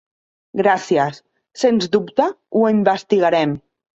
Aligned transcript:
Gracies. 0.61 1.19
Sens 1.65 1.85
dubte, 1.97 2.27
ho 2.61 2.65
investigarem. 2.79 3.57